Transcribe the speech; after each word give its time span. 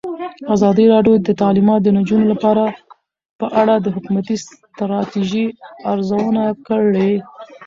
ازادي 0.55 0.85
راډیو 0.93 1.15
د 1.27 1.29
تعلیمات 1.41 1.79
د 1.83 1.87
نجونو 1.97 2.25
لپاره 2.33 2.63
په 3.39 3.47
اړه 3.61 3.75
د 3.79 3.87
حکومتي 3.95 4.35
ستراتیژۍ 4.45 5.45
ارزونه 5.91 6.43
کړې. 6.67 7.11